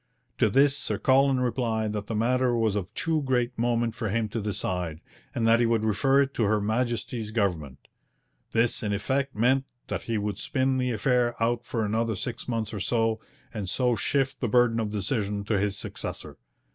[0.39, 4.29] To this Sir Colin replied that the matter was of too great moment for him
[4.29, 4.99] to decide,
[5.35, 7.87] and that he would refer it to Her Majesty's government.
[8.51, 12.73] This in effect meant that he would spin the affair out for another six months
[12.73, 13.19] or so,
[13.53, 16.39] and so shift the burden of decision to his successor.